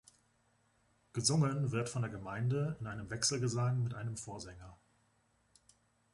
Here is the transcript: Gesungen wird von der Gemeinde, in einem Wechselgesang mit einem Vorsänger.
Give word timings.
Gesungen 1.13 1.71
wird 1.71 1.87
von 1.87 2.01
der 2.01 2.09
Gemeinde, 2.09 2.75
in 2.79 2.87
einem 2.87 3.11
Wechselgesang 3.11 3.83
mit 3.83 3.93
einem 3.93 4.17
Vorsänger. 4.17 4.75